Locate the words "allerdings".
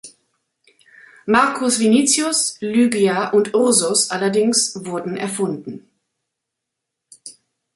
4.09-4.73